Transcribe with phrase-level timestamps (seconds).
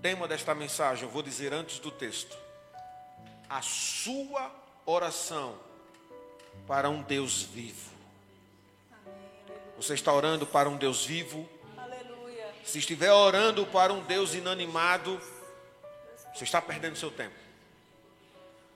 [0.00, 2.36] tema desta mensagem, eu vou dizer antes do texto.
[3.48, 4.50] A sua
[4.86, 5.58] oração
[6.66, 7.90] para um Deus vivo.
[9.76, 11.48] Você está orando para um Deus vivo?
[11.76, 12.46] Aleluia.
[12.64, 15.20] Se estiver orando para um Deus inanimado,
[16.34, 17.34] você está perdendo seu tempo.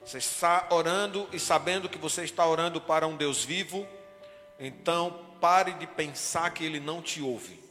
[0.05, 3.87] Você está orando e sabendo que você está orando para um Deus vivo,
[4.59, 7.62] então pare de pensar que Ele não te ouve.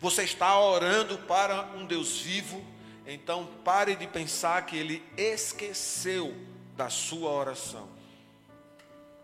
[0.00, 2.62] Você está orando para um Deus vivo,
[3.06, 6.34] então pare de pensar que Ele esqueceu
[6.76, 7.88] da sua oração.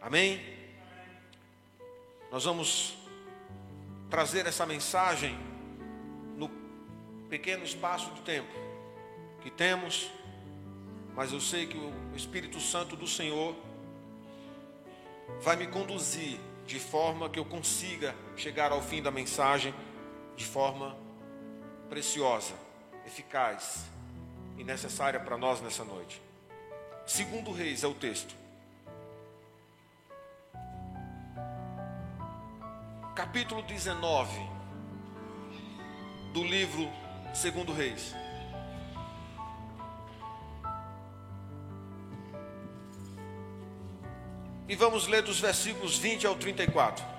[0.00, 0.40] Amém?
[2.30, 2.96] Nós vamos
[4.08, 5.38] trazer essa mensagem
[6.36, 6.50] no
[7.28, 8.50] pequeno espaço de tempo
[9.42, 10.10] que temos,
[11.14, 13.54] mas eu sei que o Espírito Santo do Senhor
[15.42, 19.74] vai me conduzir de forma que eu consiga chegar ao fim da mensagem
[20.36, 20.96] de forma
[21.88, 22.54] preciosa,
[23.06, 23.84] eficaz
[24.56, 26.22] e necessária para nós nessa noite.
[27.06, 28.34] Segundo Reis é o texto.
[33.14, 34.48] Capítulo 19
[36.32, 36.90] do livro
[37.34, 38.14] Segundo Reis.
[44.68, 47.11] E vamos ler dos versículos 20 ao 34.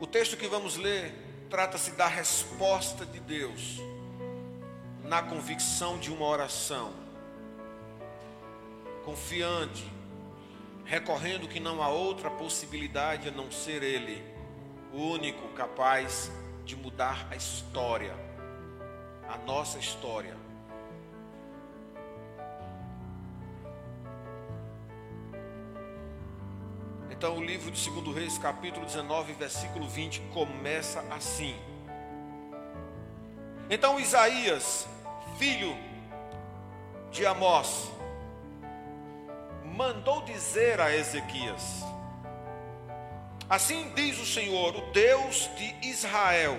[0.00, 1.12] O texto que vamos ler
[1.50, 3.78] trata-se da resposta de Deus
[5.02, 6.92] na convicção de uma oração,
[9.04, 9.90] confiante,
[10.84, 14.22] recorrendo que não há outra possibilidade a não ser Ele,
[14.92, 16.30] o único capaz
[16.64, 18.14] de mudar a história,
[19.28, 20.36] a nossa história.
[27.18, 31.56] Então, o livro de 2 Reis, capítulo 19, versículo 20, começa assim:
[33.68, 34.86] Então Isaías,
[35.36, 35.76] filho
[37.10, 37.90] de Amós,
[39.64, 41.82] mandou dizer a Ezequias:
[43.50, 46.56] Assim diz o Senhor, o Deus de Israel: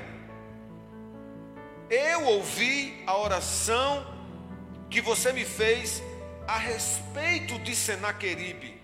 [1.90, 4.06] Eu ouvi a oração
[4.90, 6.04] que você me fez
[6.46, 8.78] a respeito de Senaqueribe,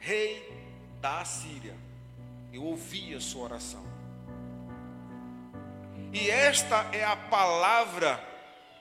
[0.00, 0.55] rei
[1.00, 1.74] da Assíria.
[2.52, 3.84] Eu ouvi a sua oração.
[6.12, 8.22] E esta é a palavra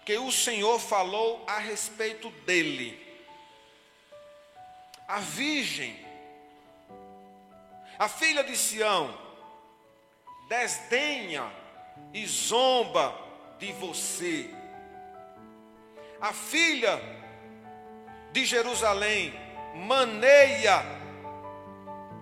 [0.06, 3.04] que o Senhor falou a respeito dele.
[5.08, 6.00] A virgem,
[8.00, 9.14] a filha de Sião,
[10.48, 11.52] desdenha
[12.14, 13.16] e zomba
[13.60, 14.50] de você.
[16.22, 17.00] A filha
[18.32, 19.34] de Jerusalém
[19.76, 20.84] maneia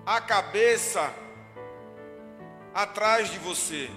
[0.06, 1.14] a cabeça
[2.74, 3.90] atrás de você.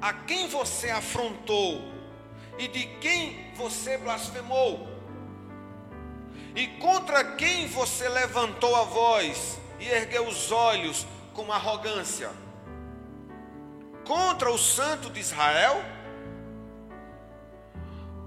[0.00, 1.82] A quem você afrontou
[2.58, 4.88] e de quem você blasfemou?
[6.54, 12.30] E contra quem você levantou a voz e ergueu os olhos com arrogância?
[14.06, 15.82] Contra o santo de Israel?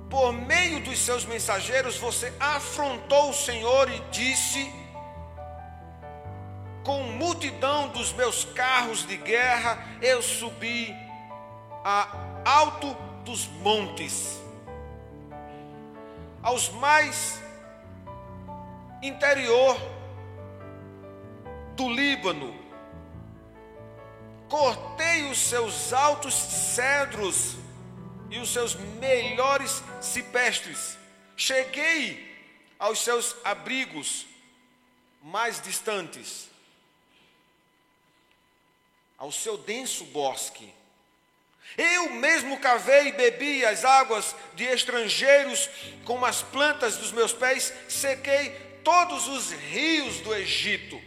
[0.09, 4.71] Por meio dos seus mensageiros você afrontou o Senhor e disse:
[6.87, 10.95] com multidão dos meus carros de guerra, eu subi
[11.83, 12.07] a
[12.45, 14.41] alto dos montes,
[16.41, 17.41] aos mais
[19.01, 19.77] interior
[21.75, 22.57] do Líbano,
[24.47, 27.57] cortei os seus altos cedros
[28.29, 30.97] e os seus melhores cipestres,
[31.35, 32.33] cheguei
[32.79, 34.25] aos seus abrigos
[35.21, 36.55] mais distantes
[39.17, 40.73] ao seu denso bosque.
[41.77, 45.69] Eu mesmo cavei e bebi as águas de estrangeiros
[46.05, 48.49] com as plantas dos meus pés, sequei
[48.83, 51.01] todos os rios do Egito.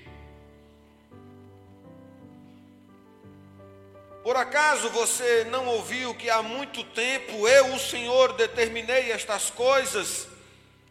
[4.23, 10.29] Por acaso você não ouviu que há muito tempo eu, o Senhor, determinei estas coisas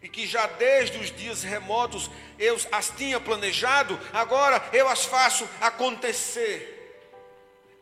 [0.01, 2.09] e que já desde os dias remotos
[2.39, 6.78] eu as tinha planejado, agora eu as faço acontecer.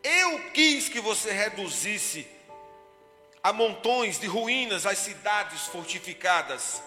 [0.04, 2.28] Eu quis que você reduzisse
[3.44, 6.82] a montões de ruínas as cidades fortificadas.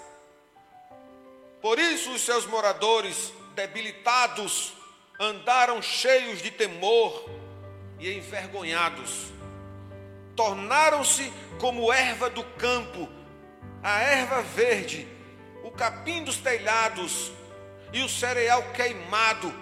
[1.61, 4.73] Por isso os seus moradores, debilitados,
[5.19, 7.29] andaram cheios de temor
[7.99, 9.27] e envergonhados.
[10.35, 13.09] Tornaram-se como erva do campo,
[13.83, 15.07] a erva verde,
[15.63, 17.31] o capim dos telhados
[17.93, 19.53] e o cereal queimado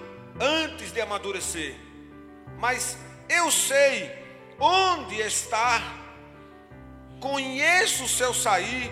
[0.40, 1.74] antes de amadurecer.
[2.58, 2.96] Mas
[3.28, 4.10] eu sei
[4.58, 5.80] onde está,
[7.20, 8.90] conheço o seu sair,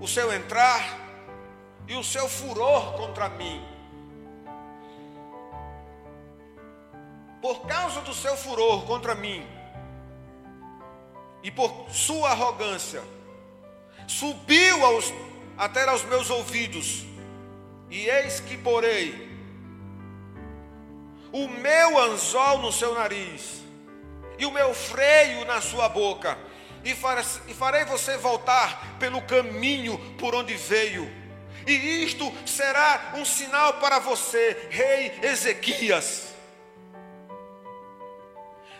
[0.00, 0.98] o seu entrar
[1.86, 3.64] e o seu furor contra mim.
[7.40, 9.44] Por causa do seu furor contra mim
[11.42, 13.02] e por sua arrogância,
[14.06, 15.12] subiu aos,
[15.56, 17.04] até aos meus ouvidos,
[17.90, 19.31] e eis que porei
[21.32, 23.62] o meu anzol no seu nariz
[24.38, 26.36] e o meu freio na sua boca,
[26.84, 26.94] e
[27.54, 31.10] farei você voltar pelo caminho por onde veio.
[31.64, 31.72] E
[32.04, 36.34] isto será um sinal para você, rei Ezequias.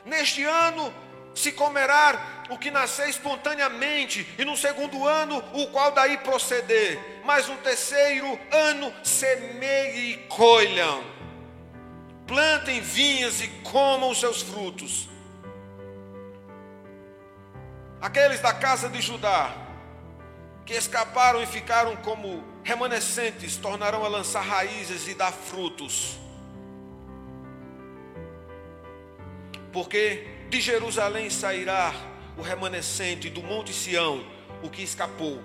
[0.04, 0.92] Neste ano
[1.32, 6.98] se comerá o que nascer espontaneamente, e no segundo ano, o qual daí proceder.
[7.24, 11.21] Mas no terceiro ano, semeie e colham.
[12.26, 15.08] Plantem vinhas e comam os seus frutos.
[18.00, 19.54] Aqueles da casa de Judá,
[20.64, 26.18] que escaparam e ficaram como remanescentes, tornarão a lançar raízes e dar frutos.
[29.72, 31.94] Porque de Jerusalém sairá
[32.36, 34.24] o remanescente do monte Sião,
[34.62, 35.42] o que escapou.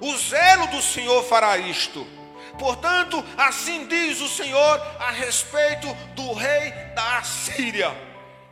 [0.00, 2.06] O zelo do Senhor fará isto.
[2.58, 7.90] Portanto, assim diz o Senhor a respeito do rei da Assíria: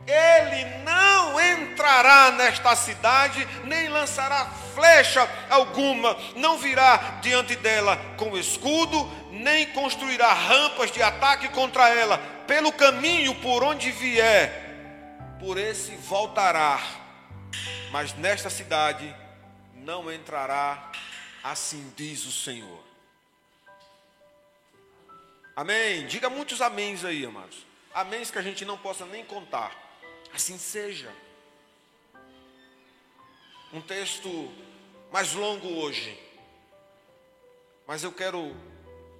[0.05, 4.45] ele não entrará nesta cidade, nem lançará
[4.75, 12.17] flecha alguma, não virá diante dela com escudo, nem construirá rampas de ataque contra ela.
[12.47, 17.01] Pelo caminho por onde vier, por esse voltará
[17.91, 19.13] mas nesta cidade
[19.75, 20.91] não entrará,
[21.43, 22.80] assim diz o Senhor.
[25.55, 26.05] Amém.
[26.07, 27.65] Diga muitos améns aí, amados.
[27.93, 29.75] Améns que a gente não possa nem contar.
[30.33, 31.13] Assim seja.
[33.73, 34.51] Um texto
[35.11, 36.17] mais longo hoje.
[37.85, 38.55] Mas eu quero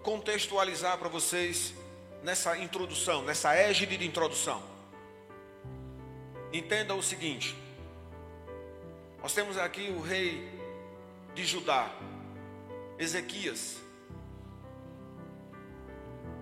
[0.02, 1.74] contextualizar para vocês
[2.24, 4.64] nessa introdução, nessa égide de introdução.
[6.54, 7.56] Entenda o seguinte:
[9.22, 10.50] nós temos aqui o rei
[11.34, 11.94] de Judá,
[12.98, 13.81] Ezequias,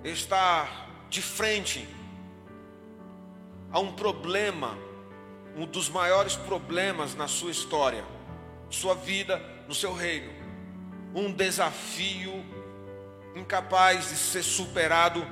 [0.04, 1.88] está de frente
[3.72, 4.78] a um problema,
[5.56, 8.04] um dos maiores problemas na sua história,
[8.70, 10.32] sua vida, no seu reino.
[11.14, 12.44] Um desafio
[13.36, 15.26] incapaz de ser superado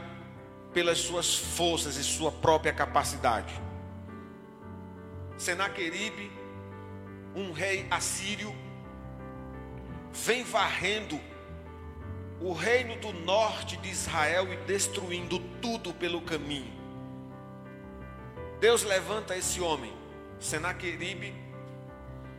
[0.74, 3.54] pelas suas forças e sua própria capacidade.
[5.38, 6.32] Senaqueribe
[7.36, 8.54] um rei assírio
[10.12, 11.20] vem varrendo
[12.40, 16.72] o reino do norte de Israel e destruindo tudo pelo caminho.
[18.60, 19.94] Deus levanta esse homem,
[20.40, 21.34] Senaqueribe,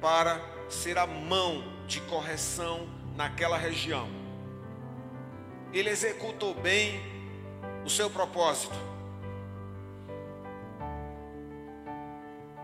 [0.00, 4.08] para ser a mão de correção naquela região.
[5.72, 7.00] Ele executou bem
[7.84, 8.76] o seu propósito,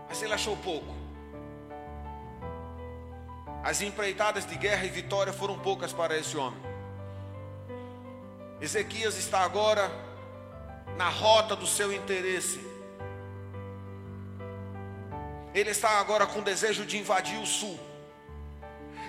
[0.07, 0.95] mas ele achou pouco.
[3.63, 6.74] As empreitadas de guerra e vitória foram poucas para esse homem.
[8.61, 9.91] Ezequias está agora
[10.97, 12.59] na rota do seu interesse.
[15.53, 17.79] Ele está agora com desejo de invadir o sul.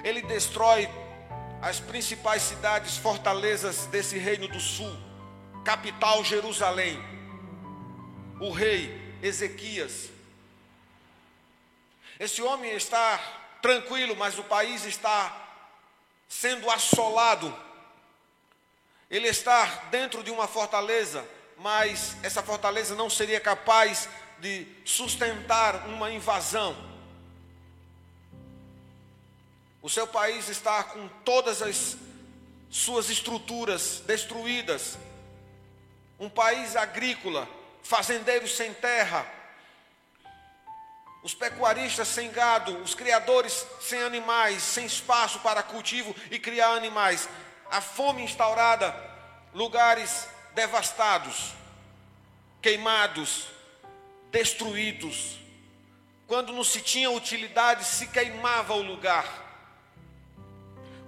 [0.04, 0.88] Ele destrói
[1.60, 4.96] as principais cidades, fortalezas desse reino do sul,
[5.64, 7.02] capital Jerusalém.
[8.40, 10.10] O rei Ezequias.
[12.18, 13.18] Esse homem está
[13.60, 15.34] tranquilo, mas o país está
[16.28, 17.65] sendo assolado.
[19.10, 21.24] Ele está dentro de uma fortaleza,
[21.58, 24.08] mas essa fortaleza não seria capaz
[24.38, 26.76] de sustentar uma invasão.
[29.80, 31.96] O seu país está com todas as
[32.68, 34.98] suas estruturas destruídas.
[36.18, 37.48] Um país agrícola,
[37.82, 39.24] fazendeiros sem terra,
[41.22, 47.28] os pecuaristas sem gado, os criadores sem animais, sem espaço para cultivo e criar animais,
[47.70, 48.94] a fome instaurada,
[49.54, 51.52] lugares devastados,
[52.62, 53.48] queimados,
[54.30, 55.38] destruídos.
[56.26, 59.44] Quando não se tinha utilidade, se queimava o lugar.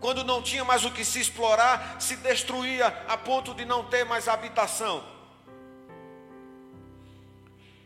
[0.01, 4.05] Quando não tinha mais o que se explorar, se destruía a ponto de não ter
[4.05, 5.05] mais habitação.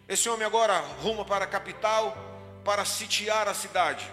[0.08, 2.14] Esse homem agora ruma para a capital
[2.64, 4.06] para sitiar a cidade.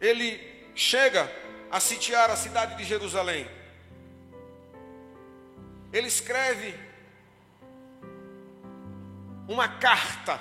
[0.00, 1.30] Ele chega
[1.70, 3.48] a sitiar a cidade de Jerusalém.
[5.92, 6.74] ele escreve
[9.48, 10.40] uma carta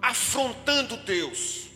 [0.00, 1.68] afrontando Deus.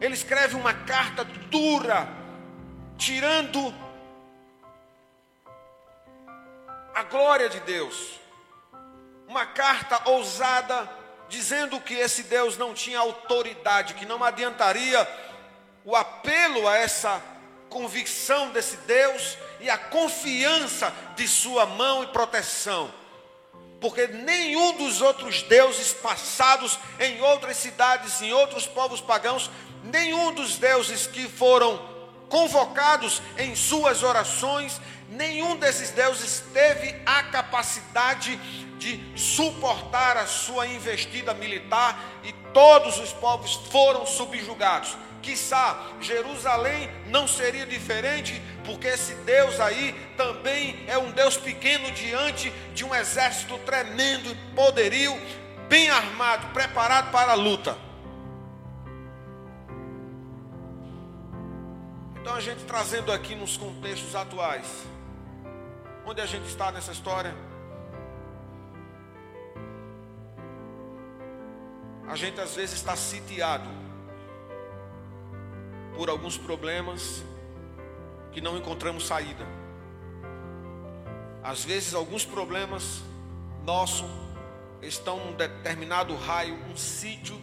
[0.00, 2.08] Ele escreve uma carta dura,
[2.96, 3.74] tirando
[6.94, 8.18] a glória de Deus.
[9.28, 10.90] Uma carta ousada,
[11.28, 15.06] dizendo que esse Deus não tinha autoridade, que não adiantaria
[15.88, 17.18] o apelo a essa
[17.70, 22.92] convicção desse Deus e a confiança de sua mão e proteção
[23.80, 29.50] porque nenhum dos outros deuses passados em outras cidades, em outros povos pagãos,
[29.84, 31.80] nenhum dos deuses que foram
[32.28, 38.36] convocados em suas orações, nenhum desses deuses teve a capacidade
[38.78, 44.96] de suportar a sua investida militar e todos os povos foram subjugados.
[45.22, 52.50] Quiçá Jerusalém não seria diferente, porque esse Deus aí também é um Deus pequeno diante
[52.74, 55.12] de um exército tremendo e poderio,
[55.68, 57.76] bem armado, preparado para a luta.
[62.20, 64.66] Então a gente trazendo aqui nos contextos atuais,
[66.04, 67.34] onde a gente está nessa história?
[72.06, 73.87] A gente às vezes está sitiado
[75.98, 77.24] por alguns problemas
[78.30, 79.44] que não encontramos saída.
[81.42, 83.02] Às vezes, alguns problemas
[83.64, 84.06] nossos
[84.80, 87.36] estão num determinado raio, um sítio,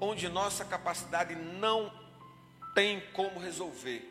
[0.00, 1.92] onde nossa capacidade não
[2.72, 4.08] tem como resolver.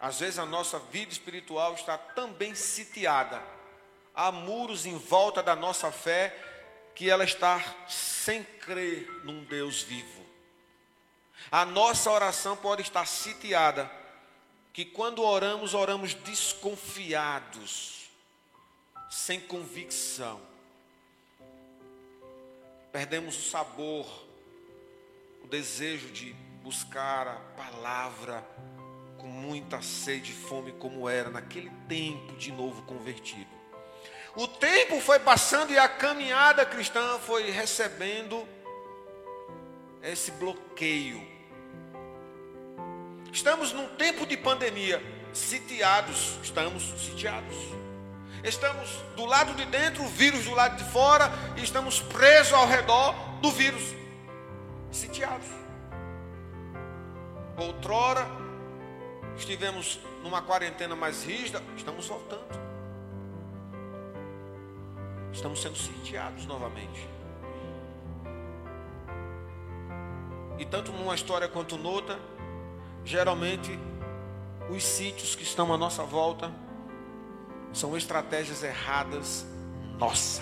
[0.00, 3.42] Às vezes a nossa vida espiritual está também sitiada.
[4.14, 6.34] Há muros em volta da nossa fé
[6.96, 10.24] que ela está sem crer num Deus vivo.
[11.52, 13.88] A nossa oração pode estar sitiada,
[14.72, 18.10] que quando oramos, oramos desconfiados,
[19.10, 20.40] sem convicção.
[22.90, 24.06] Perdemos o sabor,
[25.44, 28.42] o desejo de buscar a palavra
[29.18, 33.55] com muita sede e fome, como era naquele tempo de novo convertido.
[34.36, 38.46] O tempo foi passando e a caminhada cristã foi recebendo
[40.02, 41.26] esse bloqueio.
[43.32, 45.02] Estamos num tempo de pandemia,
[45.32, 47.56] sitiados, estamos sitiados.
[48.44, 52.66] Estamos do lado de dentro, o vírus do lado de fora, e estamos presos ao
[52.66, 53.82] redor do vírus,
[54.92, 55.48] sitiados.
[57.56, 58.26] Outrora,
[59.38, 62.75] estivemos numa quarentena mais rígida, estamos voltando.
[65.36, 67.06] Estamos sendo sitiados novamente.
[70.58, 72.18] E tanto numa história quanto noutra,
[73.04, 73.78] geralmente
[74.70, 76.50] os sítios que estão à nossa volta
[77.70, 79.46] são estratégias erradas
[79.98, 80.40] nossa.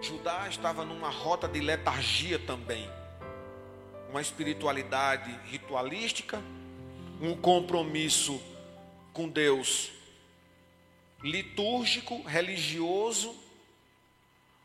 [0.00, 2.90] Judá estava numa rota de letargia também.
[4.08, 6.40] Uma espiritualidade ritualística,
[7.20, 8.40] um compromisso
[9.12, 9.97] com Deus
[11.22, 13.36] litúrgico, religioso,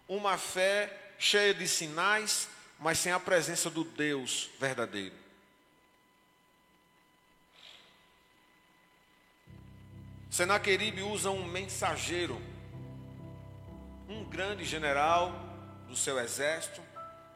[0.07, 2.48] uma fé cheia de sinais,
[2.79, 5.15] mas sem a presença do Deus verdadeiro.
[10.29, 12.41] Senaqueribe usa um mensageiro,
[14.10, 15.31] um grande general
[15.88, 16.81] do seu exército,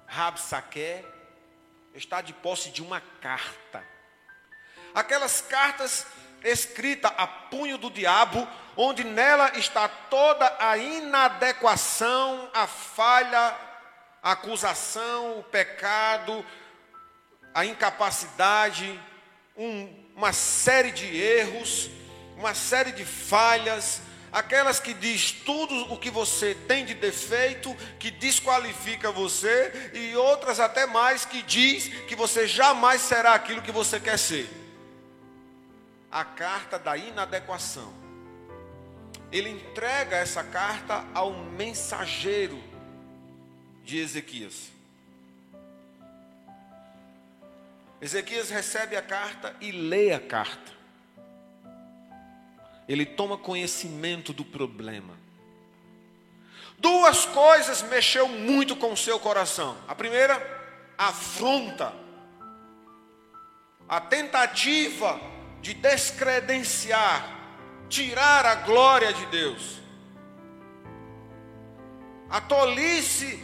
[0.07, 1.05] Rabsaque,
[1.93, 3.83] está de posse de uma carta.
[4.95, 6.07] Aquelas cartas
[6.44, 13.56] escrita a punho do diabo, onde nela está toda a inadequação, a falha,
[14.22, 16.46] a acusação, o pecado,
[17.53, 19.00] a incapacidade,
[19.56, 21.89] um, uma série de erros,
[22.36, 24.01] uma série de falhas,
[24.32, 30.60] aquelas que diz tudo o que você tem de defeito, que desqualifica você, e outras
[30.60, 34.66] até mais que diz que você jamais será aquilo que você quer ser
[36.12, 37.94] a carta da inadequação.
[39.32, 42.62] Ele entrega essa carta ao mensageiro
[43.84, 44.72] de Ezequias.
[48.00, 50.72] Ezequias recebe a carta e lê a carta.
[52.88, 55.14] Ele toma conhecimento do problema.
[56.78, 59.76] Duas coisas mexeu muito com o seu coração.
[59.88, 60.36] A primeira,
[60.98, 61.92] afronta.
[63.90, 65.20] A tentativa
[65.67, 67.29] de descredenciar,
[67.89, 69.81] tirar a glória de Deus.
[72.29, 73.43] A tolice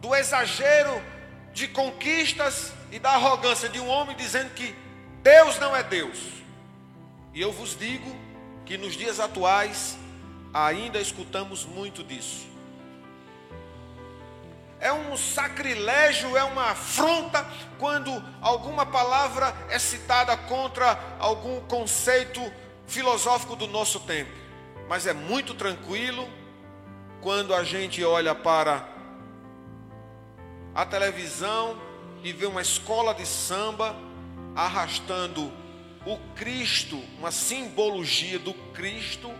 [0.00, 1.00] do exagero
[1.52, 4.74] de conquistas e da arrogância de um homem dizendo que
[5.22, 6.18] Deus não é Deus.
[7.32, 8.12] E eu vos digo
[8.64, 9.96] que nos dias atuais
[10.52, 12.45] ainda escutamos muito disso.
[14.78, 17.46] É um sacrilégio, é uma afronta
[17.78, 22.40] quando alguma palavra é citada contra algum conceito
[22.86, 24.30] filosófico do nosso tempo.
[24.88, 26.28] Mas é muito tranquilo
[27.20, 28.86] quando a gente olha para
[30.74, 31.80] a televisão
[32.22, 33.96] e vê uma escola de samba
[34.54, 35.50] arrastando
[36.06, 39.32] o Cristo, uma simbologia do Cristo,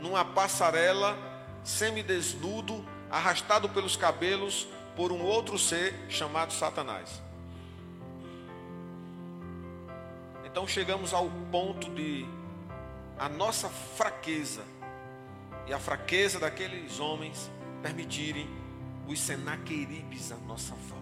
[0.00, 1.16] numa passarela
[1.64, 7.22] semidesnudo arrastado pelos cabelos por um outro ser chamado Satanás.
[10.44, 12.26] Então chegamos ao ponto de
[13.18, 14.62] a nossa fraqueza
[15.66, 17.50] e a fraqueza daqueles homens
[17.82, 18.48] permitirem
[19.06, 20.98] os Senaqueribes à nossa volta.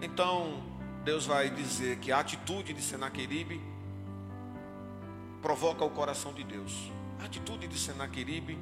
[0.00, 0.62] Então,
[1.04, 3.60] Deus vai dizer que a atitude de Senaqueribe
[5.40, 6.90] provoca o coração de Deus.
[7.20, 8.58] A atitude de Senaqueribe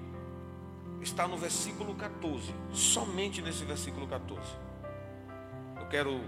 [1.05, 4.41] está no versículo 14, somente nesse versículo 14.
[5.79, 6.21] Eu quero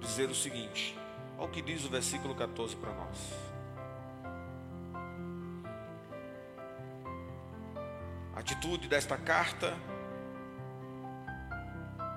[0.00, 0.96] dizer o seguinte:
[1.36, 3.18] olha o que diz o versículo 14 para nós.
[8.34, 9.76] A atitude desta carta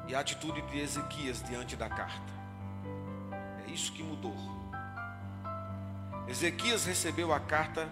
[0.07, 2.33] e a atitude de Ezequias diante da carta.
[3.67, 4.35] É isso que mudou.
[6.27, 7.89] Ezequias recebeu a carta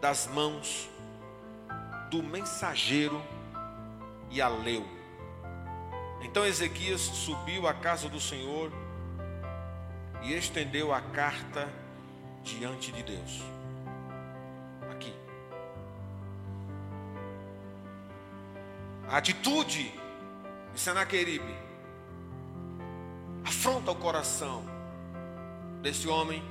[0.00, 0.90] das mãos
[2.10, 3.22] do mensageiro
[4.30, 4.84] e a leu.
[6.22, 8.72] Então Ezequias subiu à casa do Senhor
[10.22, 11.68] e estendeu a carta
[12.42, 13.42] diante de Deus.
[14.90, 15.14] Aqui.
[19.08, 19.92] A atitude
[20.74, 21.54] de Senaqueribe
[23.44, 24.64] afronta o coração
[25.80, 26.42] desse homem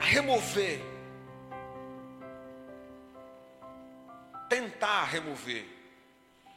[0.00, 0.95] a remover
[4.76, 5.64] tentar remover,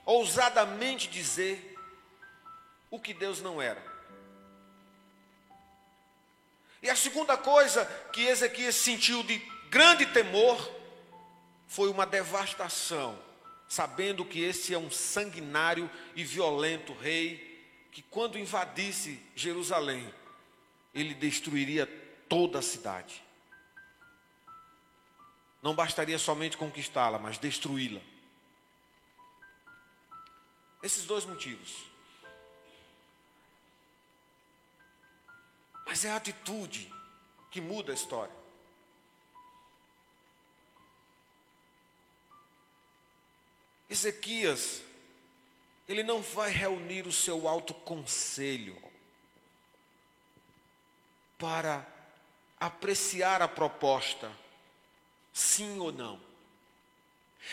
[0.05, 1.77] ousadamente dizer
[2.91, 3.81] o que Deus não era.
[6.83, 9.37] E a segunda coisa que Ezequias sentiu de
[9.69, 10.69] grande temor
[11.67, 13.17] foi uma devastação,
[13.69, 17.47] sabendo que esse é um sanguinário e violento rei
[17.91, 20.13] que quando invadisse Jerusalém,
[20.93, 21.85] ele destruiria
[22.27, 23.23] toda a cidade.
[25.61, 28.01] Não bastaria somente conquistá-la, mas destruí-la.
[30.81, 31.85] Esses dois motivos.
[35.85, 36.93] Mas é a atitude
[37.51, 38.33] que muda a história.
[43.89, 44.83] Ezequias,
[45.87, 48.77] ele não vai reunir o seu alto conselho
[51.37, 51.85] para
[52.59, 54.31] apreciar a proposta
[55.33, 56.28] Sim ou não?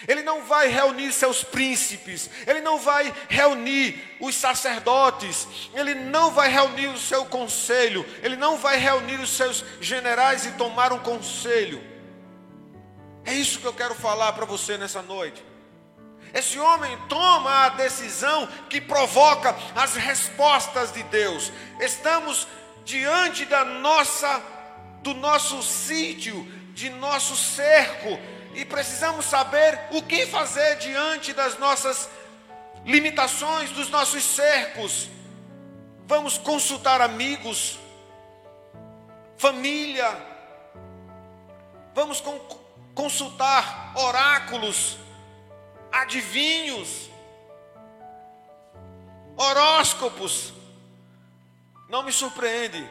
[0.06, 6.50] Ele não vai reunir seus príncipes, ele não vai reunir os sacerdotes, ele não vai
[6.50, 11.82] reunir o seu conselho, ele não vai reunir os seus generais e tomar um conselho.
[13.24, 15.42] É isso que eu quero falar para você nessa noite.
[16.34, 21.50] Esse homem toma a decisão que provoca as respostas de Deus.
[21.80, 22.46] Estamos
[22.84, 24.42] diante da nossa
[25.02, 28.18] do nosso sítio, de nosso cerco
[28.56, 32.08] e precisamos saber o que fazer diante das nossas
[32.86, 35.10] limitações, dos nossos cercos.
[36.06, 37.78] Vamos consultar amigos,
[39.36, 40.08] família,
[41.94, 42.22] vamos
[42.94, 44.96] consultar oráculos,
[45.92, 47.10] adivinhos,
[49.36, 50.54] horóscopos.
[51.90, 52.88] Não me surpreende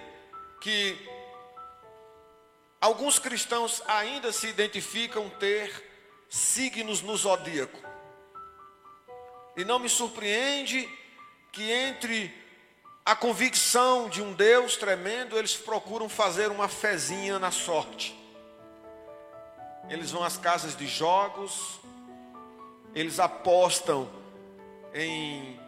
[0.62, 1.15] que
[2.86, 5.90] Alguns cristãos ainda se identificam ter
[6.30, 7.80] signos no zodíaco.
[9.58, 10.88] E não me surpreende
[11.52, 12.32] que entre
[13.04, 18.16] a convicção de um Deus tremendo, eles procuram fazer uma fezinha na sorte.
[19.90, 21.80] Eles vão às casas de jogos,
[22.94, 24.08] eles apostam
[24.94, 25.60] em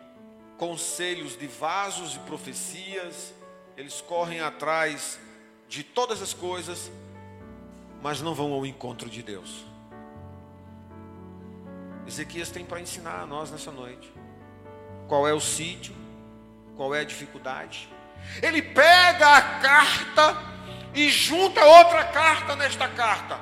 [0.60, 3.34] conselhos de vasos e profecias,
[3.76, 5.18] eles correm atrás
[5.68, 6.92] de todas as coisas
[8.08, 9.66] mas não vão ao encontro de Deus.
[12.08, 14.10] Ezequias tem para ensinar a nós nessa noite.
[15.10, 15.94] Qual é o sítio?
[16.78, 17.90] Qual é a dificuldade?
[18.42, 20.38] Ele pega a carta
[20.96, 23.38] e junta outra carta nesta carta.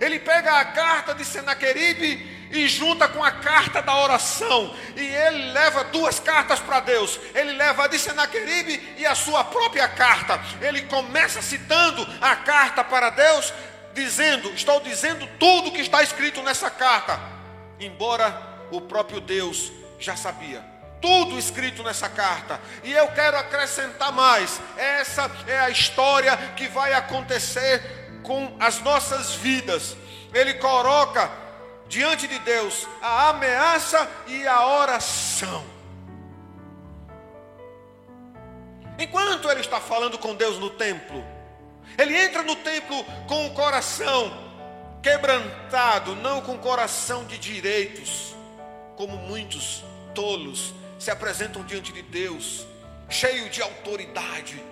[0.00, 4.74] Ele pega a carta de Senaqueribe e junta com a carta da oração.
[4.96, 7.20] E ele leva duas cartas para Deus.
[7.34, 10.40] Ele leva a de Senaqueribe e a sua própria carta.
[10.60, 13.52] Ele começa citando a carta para Deus,
[13.94, 17.20] dizendo: Estou dizendo tudo que está escrito nessa carta.
[17.78, 20.64] Embora o próprio Deus já sabia.
[21.00, 22.60] Tudo escrito nessa carta.
[22.84, 24.60] E eu quero acrescentar mais.
[24.76, 29.96] Essa é a história que vai acontecer com as nossas vidas.
[30.32, 31.30] Ele coloca
[31.88, 35.64] diante de Deus a ameaça e a oração.
[38.98, 41.24] Enquanto ele está falando com Deus no templo,
[41.98, 44.50] ele entra no templo com o coração
[45.02, 48.34] quebrantado, não com o coração de direitos,
[48.96, 49.82] como muitos
[50.14, 52.66] tolos se apresentam diante de Deus,
[53.08, 54.62] cheio de autoridade,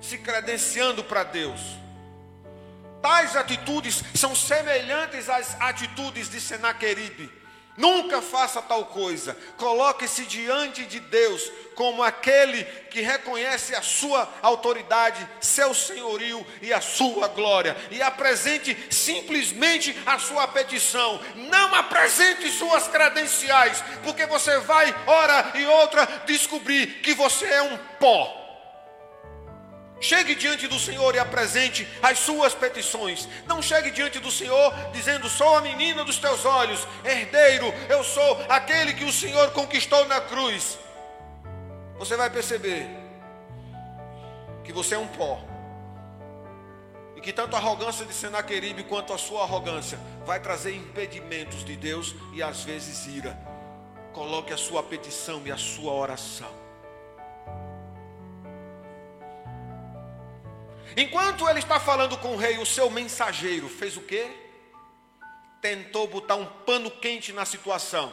[0.00, 1.60] se credenciando para Deus.
[3.00, 7.38] Tais atitudes são semelhantes às atitudes de Senaqueribe.
[7.78, 9.38] Nunca faça tal coisa.
[9.56, 16.80] Coloque-se diante de Deus como aquele que reconhece a sua autoridade, seu senhorio e a
[16.80, 17.76] sua glória.
[17.92, 21.20] E apresente simplesmente a sua petição.
[21.36, 27.78] Não apresente suas credenciais, porque você vai, hora e outra, descobrir que você é um
[28.00, 28.47] pó.
[30.00, 33.28] Chegue diante do Senhor e apresente as suas petições.
[33.46, 38.40] Não chegue diante do Senhor dizendo: Sou a menina dos teus olhos, herdeiro, eu sou
[38.48, 40.78] aquele que o Senhor conquistou na cruz.
[41.98, 42.86] Você vai perceber
[44.62, 45.42] que você é um pó.
[47.16, 51.74] E que tanto a arrogância de Senaqueribe quanto a sua arrogância vai trazer impedimentos de
[51.74, 53.36] Deus e às vezes ira.
[54.12, 56.67] Coloque a sua petição e a sua oração.
[60.96, 64.26] Enquanto ele está falando com o rei, o seu mensageiro fez o quê?
[65.60, 68.12] Tentou botar um pano quente na situação.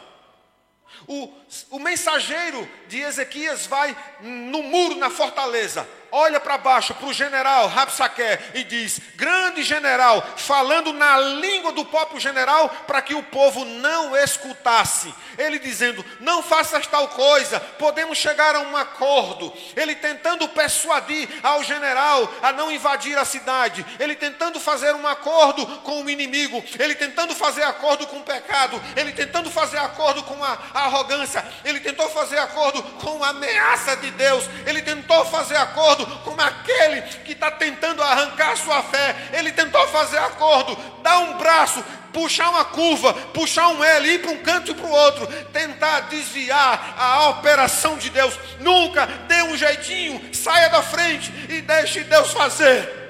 [1.06, 1.32] O,
[1.70, 7.68] o mensageiro de Ezequias vai no muro, na fortaleza, olha para baixo para o general
[7.68, 13.64] Rapsaque e diz: Grande general, falando na língua do próprio general, para que o povo
[13.64, 15.14] não escutasse.
[15.38, 19.52] Ele dizendo: Não faças tal coisa, podemos chegar a um acordo.
[19.76, 23.84] Ele tentando persuadir ao general a não invadir a cidade.
[23.98, 26.62] Ele tentando fazer um acordo com o inimigo.
[26.78, 28.80] Ele tentando fazer acordo com o pecado.
[28.96, 31.44] Ele tentando fazer acordo com a, arrogância.
[31.64, 34.44] Ele tentou fazer acordo com a ameaça de Deus.
[34.66, 39.30] Ele tentou fazer acordo acordo com aquele que está tentando arrancar a sua fé.
[39.32, 41.82] Ele tentou fazer acordo, dar um braço,
[42.12, 46.00] puxar uma curva, puxar um L, ir para um canto e para o outro, tentar
[46.00, 48.38] desviar a operação de Deus.
[48.60, 53.04] Nunca dê um jeitinho, saia da frente e deixe Deus fazer.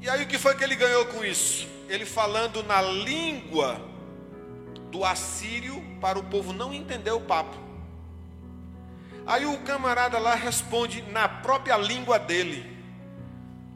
[0.00, 1.68] E aí o que foi que ele ganhou com isso?
[1.88, 3.80] Ele falando na língua
[4.90, 7.69] do assírio para o povo não entender o papo.
[9.26, 12.78] Aí o camarada lá responde na própria língua dele: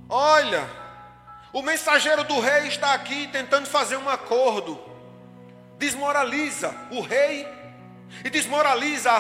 [0.09, 0.69] Olha,
[1.53, 4.81] o mensageiro do rei está aqui tentando fazer um acordo.
[5.79, 7.47] Desmoraliza o rei
[8.25, 9.11] e desmoraliza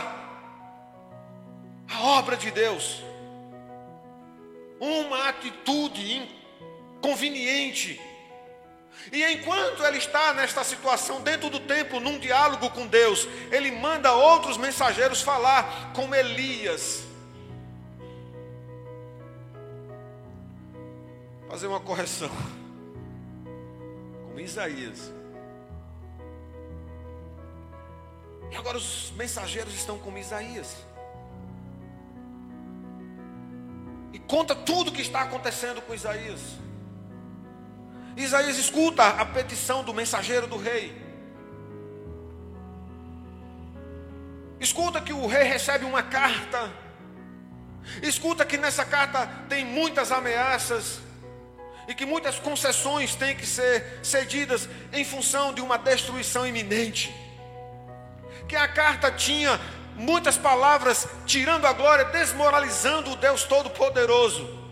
[1.93, 3.03] a obra de Deus.
[4.81, 6.29] Uma atitude
[6.99, 8.01] inconveniente
[9.13, 14.13] e enquanto ele está nesta situação dentro do templo, num diálogo com Deus, ele manda
[14.13, 17.05] outros mensageiros falar com Elias.
[21.49, 22.31] Fazer uma correção.
[24.33, 25.13] Com Isaías.
[28.51, 30.77] E agora os mensageiros estão com Isaías.
[34.13, 36.64] E conta tudo o que está acontecendo com Isaías.
[38.17, 41.05] Isaías escuta a petição do mensageiro do rei.
[44.61, 46.71] Escuta que o rei recebe uma carta.
[48.03, 51.01] Escuta que nessa carta tem muitas ameaças
[51.87, 57.15] e que muitas concessões têm que ser cedidas em função de uma destruição iminente.
[58.49, 59.61] Que a carta tinha
[59.97, 64.64] muitas palavras tirando a glória, desmoralizando o Deus Todo-Poderoso.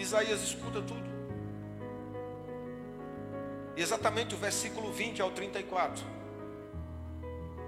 [0.00, 1.10] Isaías escuta tudo.
[3.76, 6.04] E exatamente o versículo 20 ao 34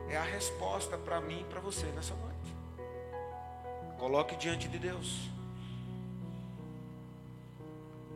[0.09, 2.33] é a resposta para mim e para você nessa noite.
[3.99, 5.31] Coloque diante de Deus.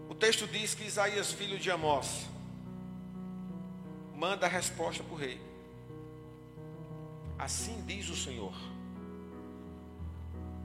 [0.09, 2.27] O texto diz que Isaías, filho de Amós,
[4.15, 5.41] manda a resposta para o rei.
[7.39, 8.55] Assim diz o Senhor.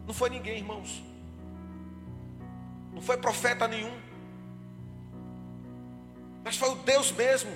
[0.08, 1.11] Não foi ninguém, irmãos.
[2.92, 4.00] Não foi profeta nenhum.
[6.44, 7.52] mas foi o Deus mesmo.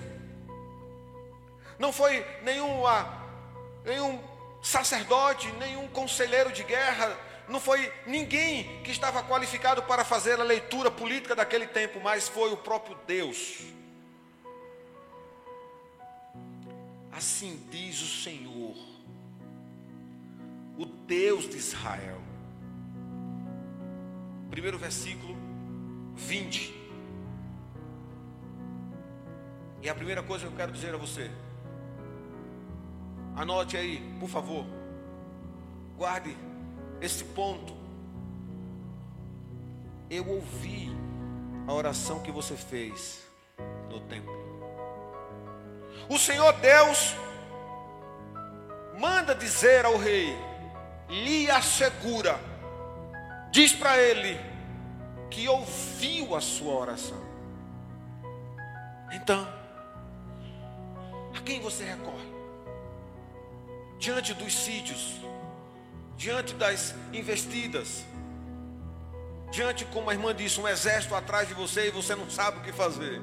[1.77, 4.19] Não foi nenhum
[4.61, 7.17] sacerdote, nenhum conselheiro de guerra,
[7.47, 12.51] não foi ninguém que estava qualificado para fazer a leitura política daquele tempo, mas foi
[12.51, 13.59] o próprio Deus.
[17.11, 18.75] Assim diz o Senhor,
[20.77, 22.24] o Deus de Israel.
[24.55, 25.35] Primeiro versículo
[26.15, 26.73] 20.
[29.81, 31.29] E a primeira coisa que eu quero dizer a você,
[33.35, 34.65] anote aí, por favor,
[35.97, 36.37] guarde
[37.01, 37.75] esse ponto.
[40.09, 40.89] Eu ouvi
[41.67, 43.27] a oração que você fez
[43.89, 44.33] no templo.
[46.07, 47.13] O Senhor Deus
[48.97, 50.33] manda dizer ao rei,
[51.09, 52.39] lhe assegura,
[53.55, 54.37] diz para ele
[55.31, 57.23] que ouviu a sua oração.
[59.13, 59.47] Então,
[61.33, 62.27] a quem você recorre?
[63.97, 65.21] Diante dos sítios,
[66.17, 68.03] diante das investidas,
[69.51, 72.61] diante, como a irmã disse, um exército atrás de você e você não sabe o
[72.61, 73.21] que fazer.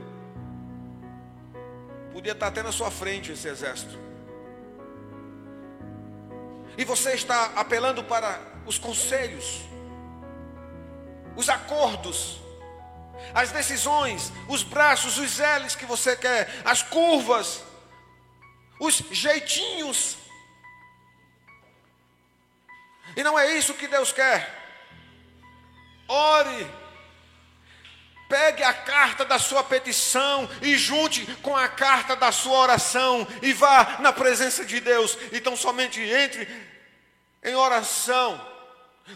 [2.10, 3.98] Podia estar até na sua frente esse exército.
[6.78, 9.60] E você está apelando para os conselhos,
[11.36, 12.40] os acordos,
[13.34, 17.62] as decisões, os braços, os L's que você quer, as curvas,
[18.78, 20.22] os jeitinhos
[23.16, 24.60] e não é isso que Deus quer.
[26.08, 26.70] Ore.
[28.28, 33.52] Pegue a carta da sua petição e junte com a carta da sua oração e
[33.52, 35.18] vá na presença de Deus.
[35.32, 36.48] Então somente entre
[37.42, 38.51] em oração.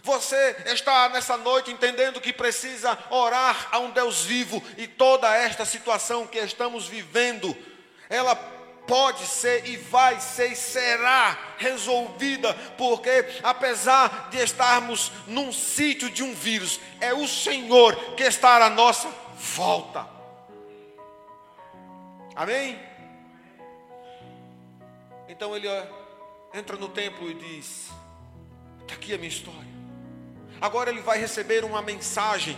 [0.03, 5.64] Você está nessa noite entendendo que precisa orar a um Deus vivo e toda esta
[5.64, 7.57] situação que estamos vivendo,
[8.09, 8.35] ela
[8.87, 16.22] pode ser e vai ser e será resolvida, porque apesar de estarmos num sítio de
[16.22, 20.07] um vírus, é o Senhor que está à nossa volta.
[22.35, 22.79] Amém?
[25.29, 25.68] Então ele
[26.55, 27.90] entra no templo e diz:
[28.83, 29.75] Está aqui a minha história.
[30.61, 32.57] Agora ele vai receber uma mensagem,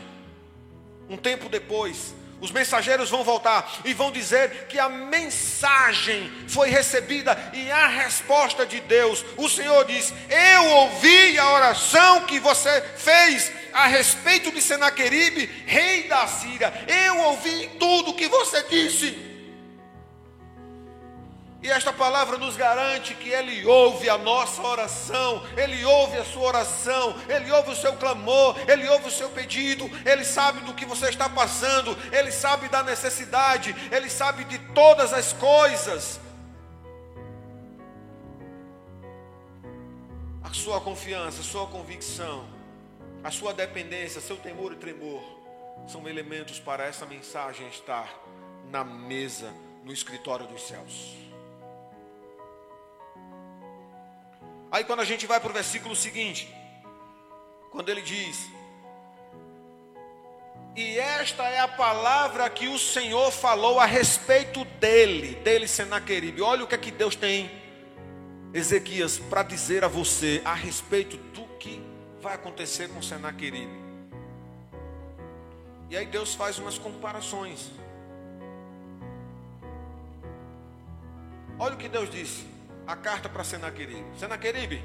[1.09, 7.37] um tempo depois, os mensageiros vão voltar e vão dizer que a mensagem foi recebida
[7.53, 9.25] e a resposta de Deus.
[9.37, 16.05] O Senhor diz: Eu ouvi a oração que você fez a respeito de Senaqueribe, rei
[16.05, 16.73] da Síria.
[16.87, 19.28] Eu ouvi tudo que você disse.
[21.61, 26.45] E esta palavra nos garante que Ele ouve a nossa oração, Ele ouve a sua
[26.45, 30.87] oração, Ele ouve o seu clamor, Ele ouve o seu pedido, Ele sabe do que
[30.87, 36.21] você está passando, Ele sabe da necessidade, Ele sabe de todas as coisas.
[40.45, 42.49] A sua confiança, a sua convicção,
[43.25, 45.23] a sua dependência, seu temor e tremor
[45.89, 48.09] são elementos para essa mensagem estar
[48.71, 49.53] na mesa,
[49.85, 51.28] no escritório dos céus.
[54.71, 56.53] Aí quando a gente vai para o versículo seguinte,
[57.71, 58.49] quando ele diz:
[60.77, 66.43] E esta é a palavra que o Senhor falou a respeito dele, dele Senaqueribe.
[66.43, 67.51] Olha o que é que Deus tem,
[68.53, 71.81] Ezequias, para dizer a você a respeito do que
[72.21, 73.89] vai acontecer com Senaqueribe.
[75.89, 77.71] E aí Deus faz umas comparações.
[81.59, 82.58] Olha o que Deus disse
[82.89, 84.19] a carta para Senaqueribe.
[84.19, 84.83] Senaqueribe,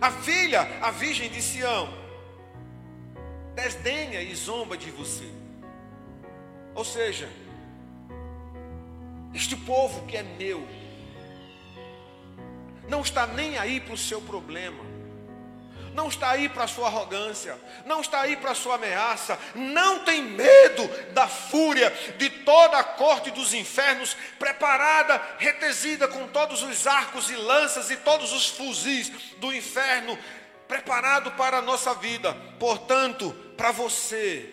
[0.00, 1.86] a filha, a virgem de Sião,
[3.54, 5.30] desdenha e zomba de você.
[6.74, 7.28] Ou seja,
[9.34, 10.66] este povo que é meu,
[12.88, 14.96] não está nem aí para o seu problema
[15.96, 20.00] não está aí para a sua arrogância, não está aí para a sua ameaça, não
[20.00, 26.86] tem medo da fúria de toda a corte dos infernos, preparada, retesida com todos os
[26.86, 30.16] arcos e lanças e todos os fuzis do inferno,
[30.68, 32.32] preparado para a nossa vida.
[32.58, 34.48] Portanto, para você,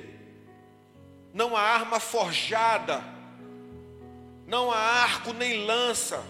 [1.31, 3.03] não há arma forjada,
[4.47, 6.23] não há arco nem lança,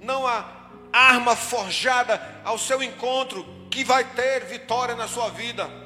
[0.00, 0.44] não há
[0.92, 5.79] arma forjada ao seu encontro que vai ter vitória na sua vida.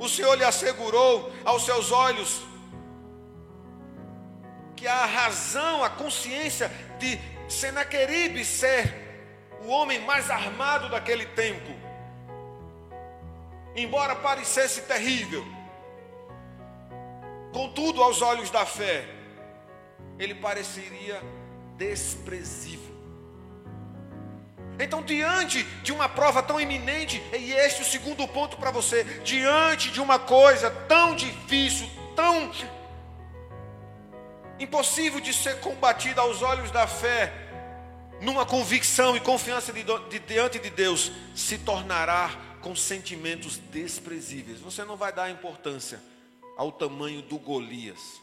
[0.00, 2.42] O Senhor lhe assegurou aos seus olhos
[4.74, 7.16] que a razão, a consciência de
[7.48, 8.92] Senaqueribe ser
[9.62, 11.70] o homem mais armado daquele tempo,
[13.76, 15.44] embora parecesse terrível,
[17.52, 19.08] Contudo, aos olhos da fé,
[20.18, 21.20] ele pareceria
[21.76, 22.79] desprezível.
[24.82, 29.04] Então, diante de uma prova tão iminente, e este é o segundo ponto para você:
[29.22, 32.50] diante de uma coisa tão difícil, tão
[34.58, 37.32] impossível de ser combatida aos olhos da fé,
[38.20, 44.60] numa convicção e confiança de, de, diante de Deus, se tornará com sentimentos desprezíveis.
[44.60, 46.00] Você não vai dar importância
[46.56, 48.20] ao tamanho do Golias.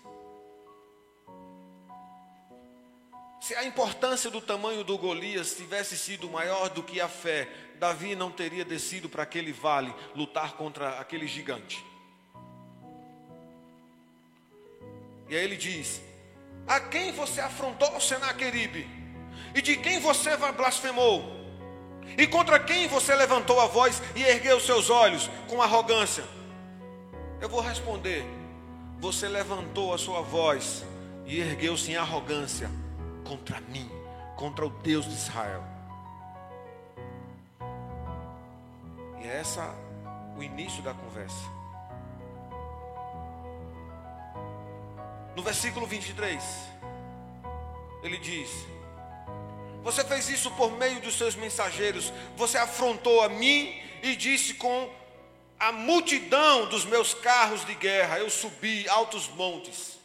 [3.48, 7.48] Se a importância do tamanho do Golias tivesse sido maior do que a fé,
[7.80, 11.82] Davi não teria descido para aquele vale lutar contra aquele gigante.
[15.30, 16.02] E aí ele diz:
[16.68, 18.86] A quem você afrontou, Senaqueribe?
[19.56, 21.24] E de quem você blasfemou?
[22.18, 26.26] E contra quem você levantou a voz e ergueu seus olhos com arrogância?
[27.40, 28.26] Eu vou responder:
[29.00, 30.84] Você levantou a sua voz
[31.26, 32.70] e ergueu-se em arrogância
[33.28, 33.90] contra mim,
[34.36, 35.64] contra o Deus de Israel.
[39.22, 39.76] E é essa
[40.38, 41.58] o início da conversa.
[45.36, 46.42] No versículo 23,
[48.02, 48.50] ele diz:
[49.84, 54.90] Você fez isso por meio dos seus mensageiros, você afrontou a mim e disse com
[55.60, 59.97] a multidão dos meus carros de guerra, eu subi altos montes.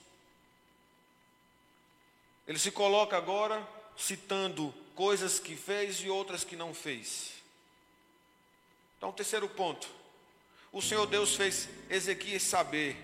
[2.47, 7.33] Ele se coloca agora citando coisas que fez e outras que não fez.
[8.99, 9.89] Então, terceiro ponto.
[10.73, 12.97] O Senhor Deus fez Ezequias saber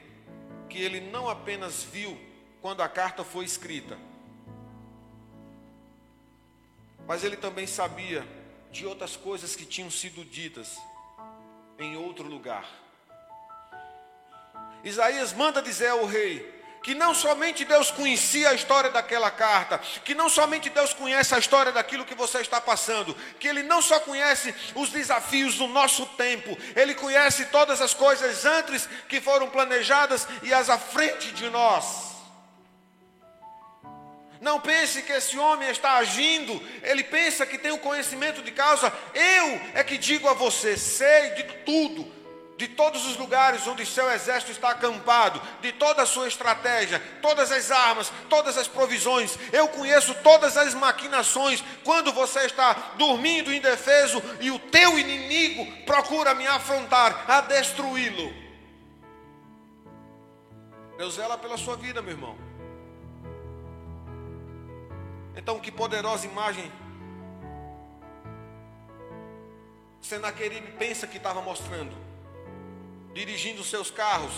[0.69, 2.19] que ele não apenas viu
[2.61, 3.99] quando a carta foi escrita,
[7.07, 8.27] mas ele também sabia
[8.71, 10.77] de outras coisas que tinham sido ditas
[11.79, 12.69] em outro lugar.
[14.85, 20.15] Isaías manda dizer ao rei que não somente Deus conhecia a história daquela carta, que
[20.15, 24.01] não somente Deus conhece a história daquilo que você está passando, que Ele não só
[24.01, 30.27] conhece os desafios do nosso tempo, Ele conhece todas as coisas antes que foram planejadas
[30.43, 32.09] e as à frente de nós.
[34.41, 38.93] Não pense que esse homem está agindo, ele pensa que tem o conhecimento de causa.
[39.13, 42.18] Eu é que digo a você: sei de tudo,
[42.59, 47.53] de todos os lugares onde seu exército está acampado, de toda a sua estratégia, todas
[47.53, 49.39] as armas, todas as provisões.
[49.53, 51.63] Eu conheço todas as maquinações.
[51.85, 58.35] Quando você está dormindo indefeso e o teu inimigo procura me afrontar, a destruí-lo.
[60.99, 62.37] Deus zela pela sua vida, meu irmão.
[65.37, 66.69] Então, que poderosa imagem
[70.01, 72.08] Senaqueribe pensa que estava mostrando,
[73.19, 74.33] dirigindo seus carros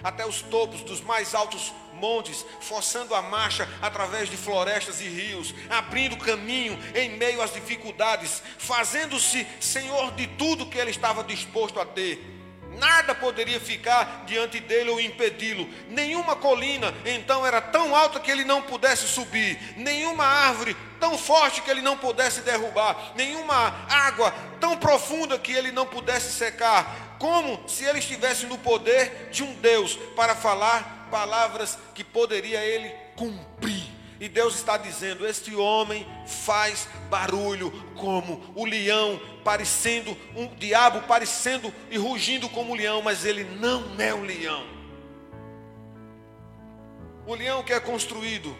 [0.00, 5.54] até os topos dos mais altos montes, forçando a marcha através de florestas e rios,
[5.70, 11.86] abrindo caminho em meio às dificuldades, fazendo-se senhor de tudo que ele estava disposto a
[11.86, 12.41] ter.
[12.78, 15.68] Nada poderia ficar diante dele ou impedi-lo.
[15.88, 19.58] Nenhuma colina então era tão alta que ele não pudesse subir.
[19.76, 23.12] Nenhuma árvore tão forte que ele não pudesse derrubar.
[23.14, 27.16] Nenhuma água tão profunda que ele não pudesse secar.
[27.18, 32.88] Como se ele estivesse no poder de um Deus para falar palavras que poderia ele
[33.14, 33.91] cumprir.
[34.22, 41.74] E Deus está dizendo: Este homem faz barulho como o leão, parecendo um diabo, parecendo
[41.90, 44.64] e rugindo como um leão, mas ele não é um leão.
[47.26, 48.56] O leão que é construído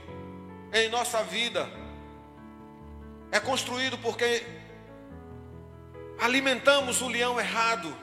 [0.72, 1.70] em nossa vida
[3.30, 4.44] é construído porque
[6.18, 7.96] alimentamos o leão errado.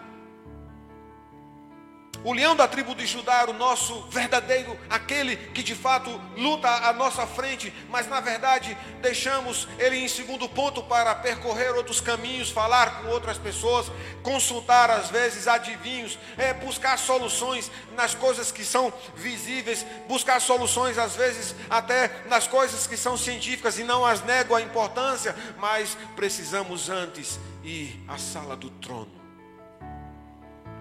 [2.22, 6.68] O leão da tribo de Judá era o nosso verdadeiro, aquele que de fato luta
[6.68, 12.50] à nossa frente, mas na verdade deixamos ele em segundo ponto para percorrer outros caminhos,
[12.50, 13.90] falar com outras pessoas,
[14.22, 21.16] consultar às vezes adivinhos, é, buscar soluções nas coisas que são visíveis, buscar soluções às
[21.16, 26.90] vezes até nas coisas que são científicas e não as nego a importância, mas precisamos
[26.90, 29.19] antes ir à sala do trono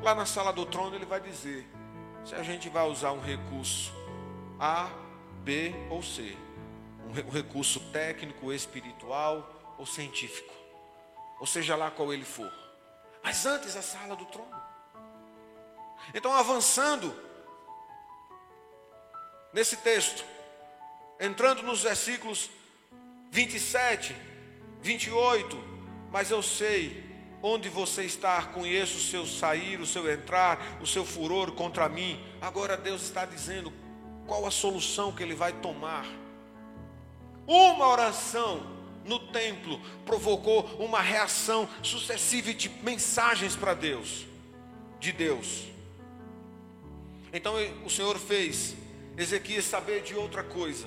[0.02, 1.68] Lá na sala do trono ele vai dizer
[2.24, 3.92] se a gente vai usar um recurso
[4.58, 4.90] A,
[5.42, 6.36] B ou C.
[7.06, 10.52] Um recurso técnico, espiritual ou científico.
[11.40, 12.52] Ou seja lá qual ele for.
[13.24, 14.62] Mas antes a sala do trono.
[16.14, 17.14] Então avançando
[19.52, 20.24] nesse texto,
[21.18, 22.50] entrando nos versículos
[23.30, 24.14] 27,
[24.80, 25.56] 28,
[26.10, 27.07] mas eu sei
[27.42, 32.18] Onde você está, conheço o seu sair, o seu entrar, o seu furor contra mim.
[32.40, 33.72] Agora Deus está dizendo
[34.26, 36.06] qual a solução que Ele vai tomar.
[37.46, 44.26] Uma oração no templo provocou uma reação sucessiva de mensagens para Deus,
[44.98, 45.64] de Deus.
[47.32, 48.74] Então o Senhor fez
[49.16, 50.86] Ezequias saber de outra coisa,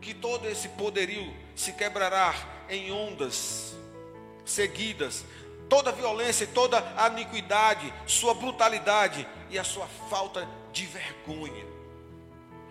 [0.00, 2.34] que todo esse poderio se quebrará
[2.68, 3.76] em ondas
[4.44, 5.24] seguidas,
[5.68, 6.82] toda violência, toda
[7.12, 11.66] iniquidade, sua brutalidade e a sua falta de vergonha.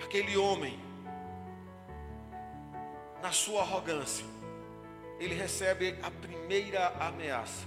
[0.04, 0.80] Aquele homem,
[3.22, 4.26] na sua arrogância,
[5.20, 7.66] ele recebe a primeira ameaça.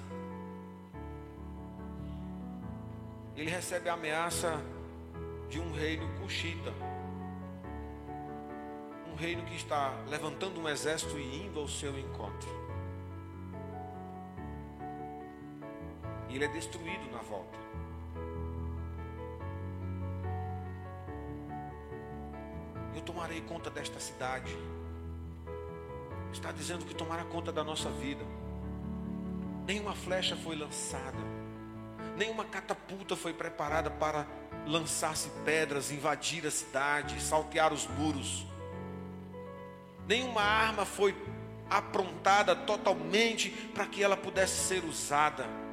[3.36, 4.60] Ele recebe a ameaça
[5.48, 6.72] de um reino cuxita.
[9.12, 12.63] Um reino que está levantando um exército e indo ao seu encontro.
[16.34, 17.56] Ele é destruído na volta.
[22.92, 24.52] Eu tomarei conta desta cidade.
[26.32, 28.24] Está dizendo que tomará conta da nossa vida.
[29.64, 31.18] Nenhuma flecha foi lançada.
[32.16, 34.26] Nenhuma catapulta foi preparada para
[34.66, 38.44] lançar-se pedras, invadir a cidade, saltear os muros.
[40.08, 41.14] Nenhuma arma foi
[41.70, 45.63] aprontada totalmente para que ela pudesse ser usada.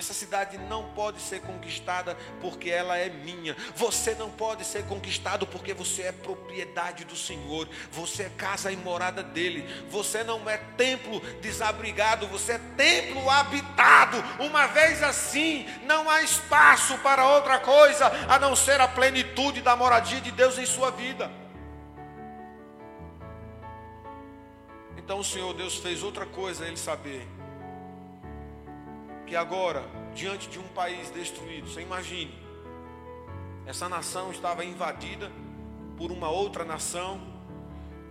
[0.00, 3.54] Essa cidade não pode ser conquistada porque ela é minha.
[3.76, 7.68] Você não pode ser conquistado porque você é propriedade do Senhor.
[7.92, 9.62] Você é casa e morada dele.
[9.90, 14.16] Você não é templo desabrigado, você é templo habitado.
[14.42, 19.76] Uma vez assim, não há espaço para outra coisa a não ser a plenitude da
[19.76, 21.30] moradia de Deus em sua vida.
[24.96, 27.28] Então o Senhor Deus fez outra coisa a ele saber
[29.30, 32.34] que agora, diante de um país destruído, você imagine,
[33.64, 35.30] essa nação estava invadida
[35.96, 37.20] por uma outra nação,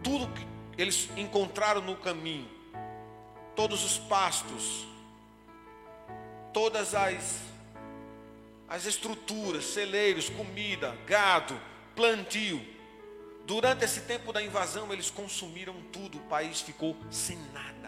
[0.02, 0.48] tudo que
[0.82, 2.50] eles encontraram no caminho,
[3.54, 4.88] todos os pastos,
[6.54, 7.42] todas as,
[8.70, 11.60] as estruturas, celeiros, comida, gado,
[11.98, 12.66] plantio.
[13.46, 17.79] Durante esse tempo da invasão, eles consumiram tudo, o país ficou sem nada.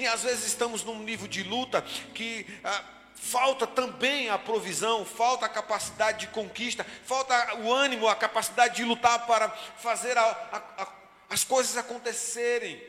[0.00, 1.82] E às vezes estamos num nível de luta
[2.14, 2.82] que ah,
[3.14, 8.84] falta também a provisão, falta a capacidade de conquista, falta o ânimo, a capacidade de
[8.84, 10.88] lutar para fazer a, a, a,
[11.28, 12.82] as coisas acontecerem.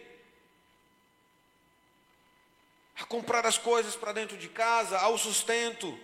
[2.95, 5.99] A comprar as coisas para dentro de casa, ao sustento,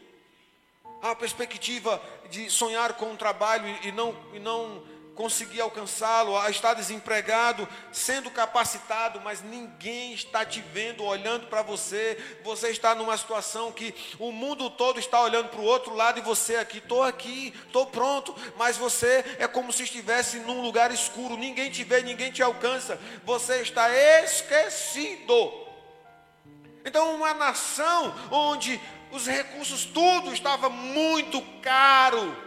[1.01, 4.86] a perspectiva de sonhar com um trabalho e não, e não
[5.18, 12.24] conseguir alcançá-lo, a estar desempregado, sendo capacitado, mas ninguém está te vendo, olhando para você.
[12.43, 16.22] Você está numa situação que o mundo todo está olhando para o outro lado e
[16.22, 21.36] você aqui, estou aqui, estou pronto, mas você é como se estivesse num lugar escuro,
[21.36, 23.89] ninguém te vê, ninguém te alcança, você está
[24.24, 25.65] esquecido.
[26.86, 28.80] Então, uma nação onde
[29.11, 32.46] os recursos, tudo estava muito caro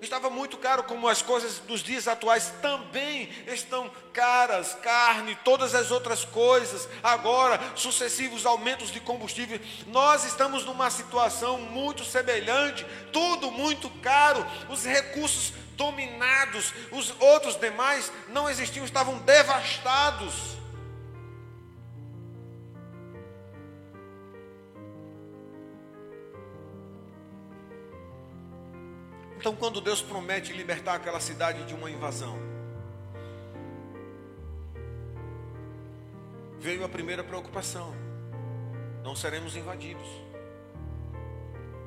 [0.00, 5.90] Estava muito caro, como as coisas dos dias atuais também estão caras, carne, todas as
[5.90, 9.58] outras coisas, agora, sucessivos aumentos de combustível.
[9.86, 18.10] Nós estamos numa situação muito semelhante, tudo muito caro, os recursos dominados, os outros demais
[18.28, 20.56] não existiam, estavam devastados.
[29.46, 32.36] Então, quando Deus promete libertar aquela cidade de uma invasão,
[36.58, 37.94] veio a primeira preocupação:
[39.04, 40.08] não seremos invadidos,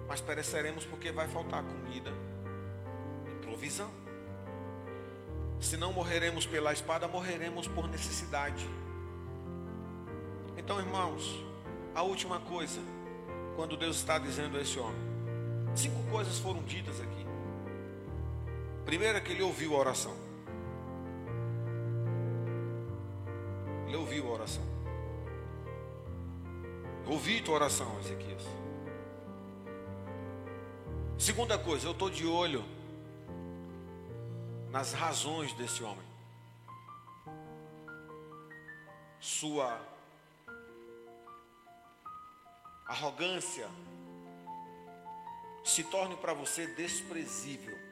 [0.07, 2.13] mas pereceremos porque vai faltar comida
[3.27, 3.91] e provisão.
[5.59, 8.65] Se não morreremos pela espada, morreremos por necessidade.
[10.55, 11.43] Então, irmãos,
[11.93, 12.79] a última coisa,
[13.57, 17.28] quando Deus está dizendo a esse homem, cinco coisas foram ditas aqui.
[18.89, 20.17] Primeiro é que ele ouviu a oração.
[23.85, 24.63] Ele ouviu a oração.
[27.05, 28.41] ouvi tua oração, Ezequias.
[31.19, 32.65] Segunda coisa, eu estou de olho
[34.71, 36.07] nas razões desse homem.
[39.19, 39.79] Sua
[42.87, 43.69] arrogância
[45.63, 47.88] se torne para você desprezível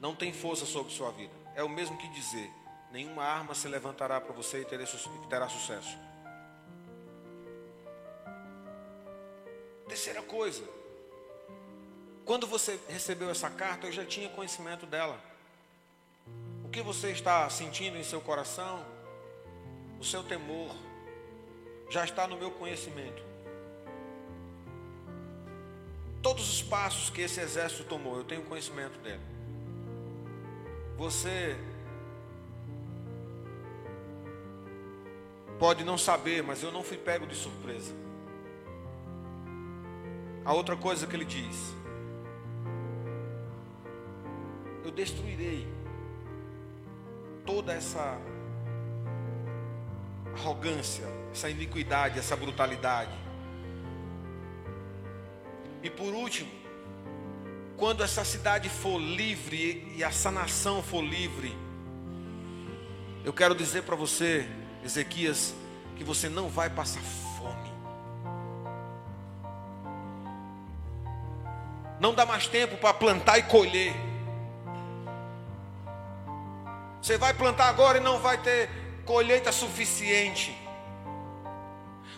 [0.00, 1.32] não tem força sobre sua vida.
[1.54, 2.50] É o mesmo que dizer:
[2.90, 5.98] nenhuma arma se levantará para você e terá sucesso.
[9.88, 10.62] Terceira coisa,
[12.24, 15.18] quando você recebeu essa carta, eu já tinha conhecimento dela.
[16.64, 18.84] O que você está sentindo em seu coração,
[19.98, 20.76] o seu temor,
[21.88, 23.22] já está no meu conhecimento.
[26.22, 29.37] Todos os passos que esse exército tomou, eu tenho conhecimento dele.
[30.98, 31.56] Você
[35.60, 37.94] pode não saber, mas eu não fui pego de surpresa.
[40.44, 41.72] A outra coisa que ele diz:
[44.84, 45.68] Eu destruirei
[47.46, 48.20] toda essa
[50.34, 53.16] arrogância, essa iniquidade, essa brutalidade.
[55.80, 56.50] E por último,
[57.78, 61.56] quando essa cidade for livre e essa nação for livre,
[63.24, 64.48] eu quero dizer para você,
[64.84, 65.54] Ezequias,
[65.94, 67.72] que você não vai passar fome.
[72.00, 73.94] Não dá mais tempo para plantar e colher.
[77.00, 78.68] Você vai plantar agora e não vai ter
[79.04, 80.56] colheita suficiente.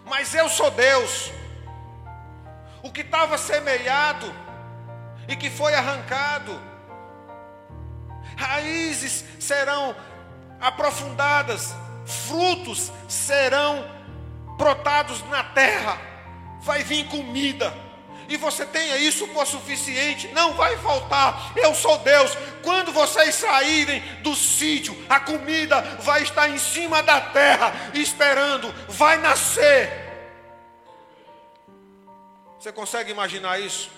[0.06, 1.30] Mas eu sou Deus.
[2.82, 4.49] O que estava semeado
[5.30, 6.60] e que foi arrancado,
[8.36, 9.94] raízes serão
[10.60, 11.72] aprofundadas,
[12.04, 13.88] frutos serão
[14.58, 15.96] brotados na terra,
[16.60, 17.72] vai vir comida
[18.28, 21.52] e você tenha isso por suficiente, não vai faltar.
[21.56, 22.32] Eu sou Deus.
[22.62, 29.18] Quando vocês saírem do sítio, a comida vai estar em cima da terra, esperando, vai
[29.18, 29.90] nascer.
[32.56, 33.90] Você consegue imaginar isso?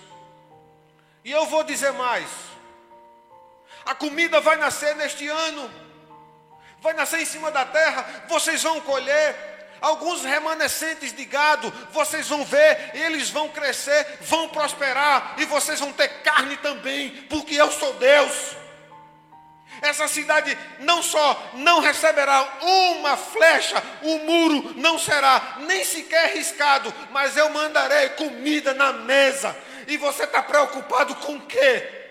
[1.23, 2.27] E eu vou dizer mais:
[3.85, 5.71] a comida vai nascer neste ano,
[6.79, 12.43] vai nascer em cima da terra, vocês vão colher, alguns remanescentes de gado, vocês vão
[12.43, 17.93] ver, eles vão crescer, vão prosperar, e vocês vão ter carne também, porque eu sou
[17.93, 18.57] Deus.
[19.81, 26.93] Essa cidade não só não receberá uma flecha, o muro não será nem sequer riscado,
[27.11, 29.53] mas eu mandarei comida na mesa.
[29.87, 32.03] E você está preocupado com o quê?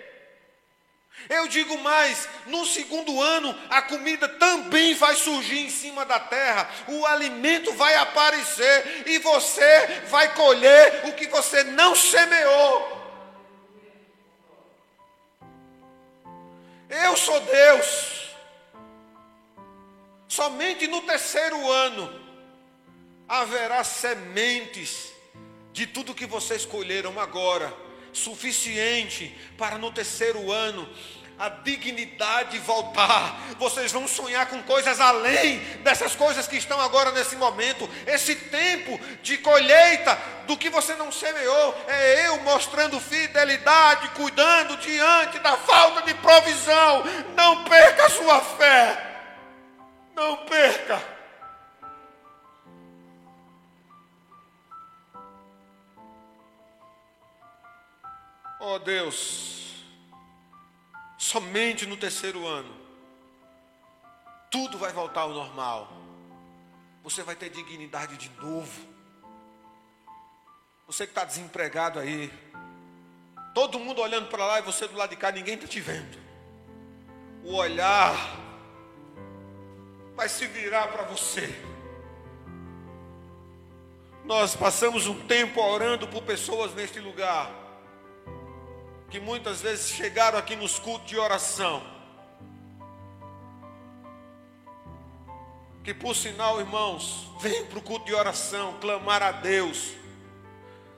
[1.28, 6.68] Eu digo mais: no segundo ano, a comida também vai surgir em cima da terra,
[6.88, 13.00] o alimento vai aparecer e você vai colher o que você não semeou.
[16.88, 18.22] Eu sou Deus.
[20.28, 22.20] Somente no terceiro ano
[23.28, 25.11] haverá sementes
[25.72, 27.72] de tudo que vocês colheram agora
[28.12, 30.88] suficiente para no terceiro ano
[31.38, 33.36] a dignidade voltar.
[33.58, 37.88] Vocês vão sonhar com coisas além dessas coisas que estão agora nesse momento.
[38.06, 40.16] Esse tempo de colheita
[40.46, 47.02] do que você não semeou é eu mostrando fidelidade, cuidando diante da falta de provisão.
[47.34, 49.12] Não perca a sua fé.
[50.14, 51.21] Não perca.
[58.64, 59.82] Oh Deus,
[61.18, 62.72] somente no terceiro ano,
[64.48, 65.92] tudo vai voltar ao normal.
[67.02, 68.70] Você vai ter dignidade de novo.
[70.86, 72.32] Você que está desempregado aí,
[73.52, 76.16] todo mundo olhando para lá e você do lado de cá, ninguém está te vendo.
[77.42, 78.14] O olhar
[80.14, 81.48] vai se virar para você.
[84.24, 87.61] Nós passamos um tempo orando por pessoas neste lugar
[89.12, 91.82] que muitas vezes chegaram aqui nos cultos de oração.
[95.84, 99.90] Que por sinal, irmãos, vem para o culto de oração, clamar a Deus.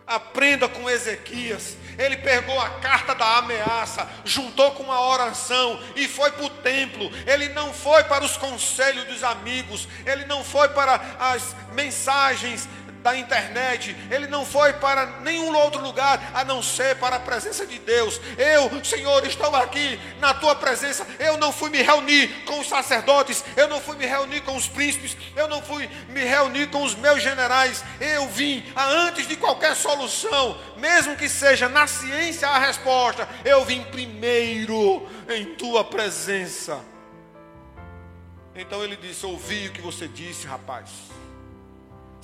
[0.06, 1.76] Aprenda com Ezequias.
[1.98, 7.10] Ele pegou a carta da ameaça, juntou com uma oração e foi para o templo.
[7.26, 12.68] Ele não foi para os conselhos dos amigos, ele não foi para as mensagens
[13.04, 17.66] da internet, ele não foi para nenhum outro lugar a não ser para a presença
[17.66, 18.18] de Deus.
[18.38, 21.06] Eu, Senhor, estou aqui na tua presença.
[21.18, 24.66] Eu não fui me reunir com os sacerdotes, eu não fui me reunir com os
[24.66, 27.84] príncipes, eu não fui me reunir com os meus generais.
[28.00, 33.82] Eu vim antes de qualquer solução, mesmo que seja na ciência a resposta, eu vim
[33.82, 36.80] primeiro em tua presença.
[38.54, 40.88] Então ele disse: Ouvi o que você disse, rapaz.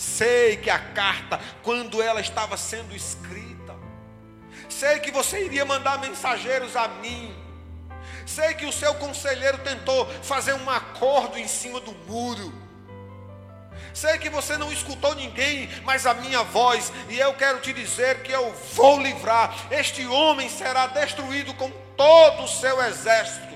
[0.00, 3.76] Sei que a carta, quando ela estava sendo escrita,
[4.66, 7.36] sei que você iria mandar mensageiros a mim.
[8.24, 12.50] Sei que o seu conselheiro tentou fazer um acordo em cima do muro.
[13.92, 18.22] Sei que você não escutou ninguém, mas a minha voz, e eu quero te dizer
[18.22, 19.54] que eu vou livrar.
[19.70, 23.49] Este homem será destruído com todo o seu exército.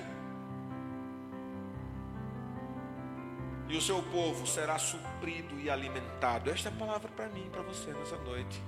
[3.69, 6.51] E o seu povo será suprido e alimentado.
[6.51, 8.63] Esta é a palavra para mim, para você nessa noite.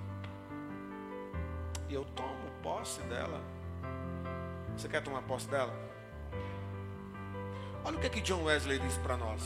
[1.88, 3.40] E eu tomo posse dela.
[4.76, 5.72] Você quer tomar posse dela?
[7.84, 9.42] Olha o que, é que John Wesley diz para nós.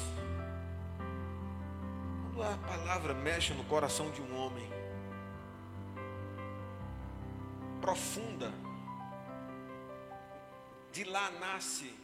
[2.22, 4.66] Quando a palavra mexe no coração de um homem,
[7.80, 8.50] profunda,
[10.92, 11.94] de lá nasce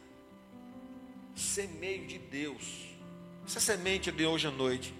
[1.35, 2.96] semeio de Deus.
[3.47, 4.93] Essa semente de hoje à noite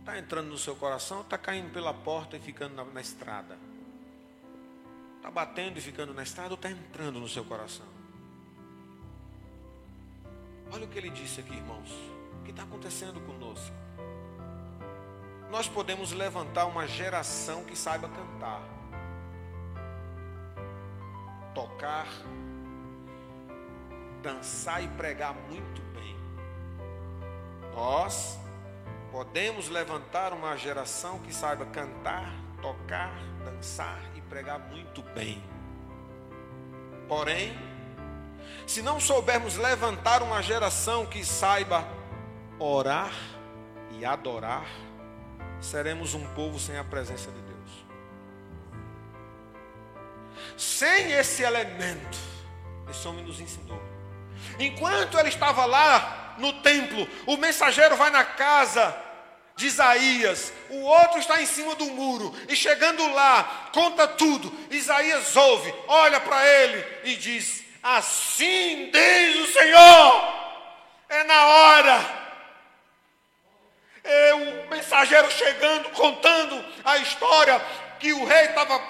[0.00, 3.56] está entrando no seu coração, está caindo pela porta e ficando na, na estrada.
[5.18, 7.86] Está batendo e ficando na estrada ou está entrando no seu coração?
[10.72, 11.88] Olha o que ele disse aqui, irmãos.
[12.40, 13.72] O que está acontecendo conosco?
[15.48, 18.62] Nós podemos levantar uma geração que saiba cantar,
[21.54, 22.08] tocar,
[24.24, 26.15] dançar e pregar muito bem.
[27.76, 28.38] Nós
[29.12, 33.14] podemos levantar uma geração que saiba cantar, tocar,
[33.44, 35.42] dançar pregar muito bem.
[37.08, 37.56] Porém,
[38.66, 41.86] se não soubermos levantar uma geração que saiba
[42.58, 43.12] orar
[43.92, 44.66] e adorar,
[45.60, 47.86] seremos um povo sem a presença de Deus.
[50.56, 52.18] Sem esse elemento,
[52.90, 53.80] esse homem nos ensinou.
[54.58, 58.94] Enquanto ele estava lá no templo, o mensageiro vai na casa
[59.56, 64.52] de Isaías, o outro está em cima do muro, e chegando lá, conta tudo.
[64.70, 70.34] Isaías ouve, olha para ele e diz: Assim diz o Senhor,
[71.08, 72.26] é na hora.
[74.04, 77.60] É o mensageiro chegando, contando a história
[77.98, 78.80] que o rei estava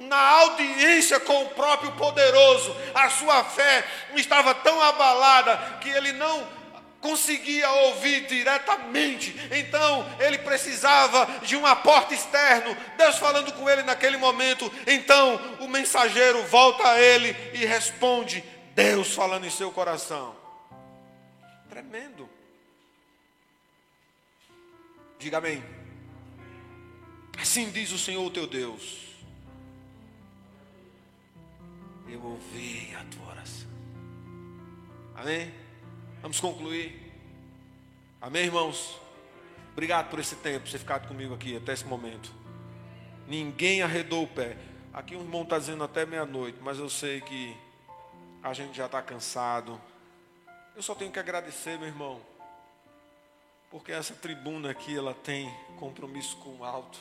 [0.00, 3.84] na audiência com o próprio poderoso, a sua fé
[4.14, 6.55] estava tão abalada que ele não
[7.00, 14.16] conseguia ouvir diretamente, então ele precisava de uma porta externa, Deus falando com ele naquele
[14.16, 14.70] momento.
[14.86, 18.42] Então o mensageiro volta a ele e responde:
[18.74, 20.36] Deus falando em seu coração.
[21.68, 22.28] Tremendo.
[25.18, 25.64] Diga amém.
[27.40, 29.06] Assim diz o Senhor teu Deus.
[32.08, 33.68] Eu ouvi a tua oração.
[35.14, 35.65] Amém?
[36.26, 36.92] Vamos concluir.
[38.20, 38.98] Amém, irmãos?
[39.70, 42.34] Obrigado por esse tempo, você ficado comigo aqui até esse momento.
[43.28, 44.56] Ninguém arredou o pé.
[44.92, 47.56] Aqui o irmão está dizendo até meia-noite, mas eu sei que
[48.42, 49.80] a gente já está cansado.
[50.74, 52.20] Eu só tenho que agradecer, meu irmão,
[53.70, 55.48] porque essa tribuna aqui ela tem
[55.78, 56.98] compromisso com o alto.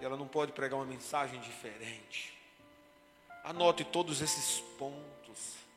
[0.00, 2.32] E ela não pode pregar uma mensagem diferente.
[3.42, 5.68] Anote todos esses pontos.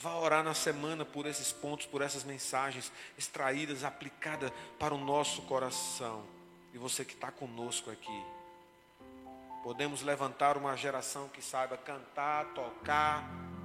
[0.00, 5.42] Vá orar na semana por esses pontos, por essas mensagens extraídas, aplicadas para o nosso
[5.42, 6.24] coração.
[6.72, 8.24] E você que está conosco aqui.
[9.62, 13.22] Podemos levantar uma geração que saiba cantar, tocar,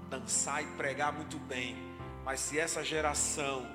[0.10, 1.76] dançar e pregar muito bem.
[2.24, 3.66] Mas se essa geração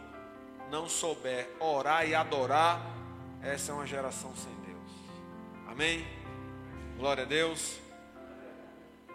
[0.70, 2.80] não souber orar e adorar,
[3.42, 4.92] essa é uma geração sem Deus.
[5.66, 6.06] Amém?
[6.96, 7.78] Glória a Deus.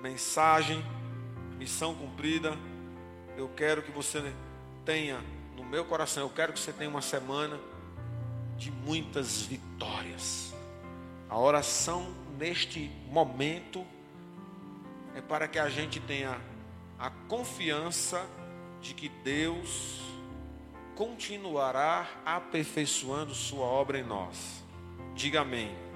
[0.01, 0.83] Mensagem,
[1.57, 2.57] missão cumprida
[3.37, 4.33] eu quero que você
[4.83, 5.23] tenha
[5.55, 7.59] no meu coração, eu quero que você tenha uma semana
[8.57, 10.53] de muitas vitórias.
[11.29, 13.85] A oração neste momento
[15.15, 16.41] é para que a gente tenha
[16.97, 18.25] a confiança
[18.81, 20.01] de que Deus
[20.95, 24.63] continuará aperfeiçoando sua obra em nós.
[25.13, 25.86] Diga amém.